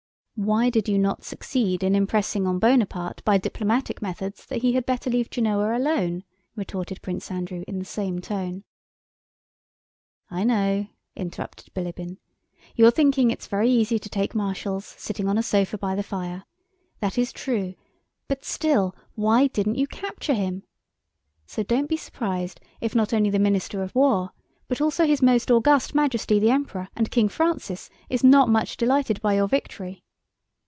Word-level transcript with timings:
"Why 0.43 0.71
did 0.71 0.89
you 0.89 0.97
not 0.97 1.23
succeed 1.23 1.83
in 1.83 1.93
impressing 1.93 2.47
on 2.47 2.57
Bonaparte 2.57 3.23
by 3.23 3.37
diplomatic 3.37 4.01
methods 4.01 4.43
that 4.47 4.63
he 4.63 4.73
had 4.73 4.87
better 4.87 5.07
leave 5.07 5.29
Genoa 5.29 5.77
alone?" 5.77 6.23
retorted 6.55 6.99
Prince 7.03 7.29
Andrew 7.29 7.63
in 7.67 7.77
the 7.77 7.85
same 7.85 8.19
tone. 8.21 8.63
"I 10.31 10.43
know," 10.43 10.87
interrupted 11.15 11.71
Bilíbin, 11.75 12.17
"you're 12.75 12.89
thinking 12.89 13.29
it's 13.29 13.45
very 13.45 13.69
easy 13.69 13.99
to 13.99 14.09
take 14.09 14.33
marshals, 14.33 14.85
sitting 14.97 15.27
on 15.27 15.37
a 15.37 15.43
sofa 15.43 15.77
by 15.77 15.93
the 15.93 16.01
fire! 16.01 16.45
That 17.01 17.19
is 17.19 17.31
true, 17.31 17.75
but 18.27 18.43
still 18.43 18.95
why 19.13 19.45
didn't 19.45 19.75
you 19.75 19.85
capture 19.85 20.33
him? 20.33 20.63
So 21.45 21.61
don't 21.61 21.87
be 21.87 21.97
surprised 21.97 22.59
if 22.79 22.95
not 22.95 23.13
only 23.13 23.29
the 23.29 23.37
Minister 23.37 23.83
of 23.83 23.93
War 23.93 24.31
but 24.67 24.81
also 24.81 25.05
his 25.05 25.21
Most 25.21 25.51
August 25.51 25.93
Majesty 25.93 26.39
the 26.39 26.49
Emperor 26.49 26.87
and 26.95 27.11
King 27.11 27.29
Francis 27.29 27.91
is 28.09 28.23
not 28.23 28.49
much 28.49 28.75
delighted 28.75 29.21
by 29.21 29.35
your 29.35 29.47
victory. 29.47 30.03